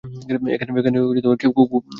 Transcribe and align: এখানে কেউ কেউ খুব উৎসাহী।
এখানে 0.55 0.69
কেউ 0.75 0.99
কেউ 1.41 1.51
খুব 1.57 1.69
উৎসাহী। 1.69 1.87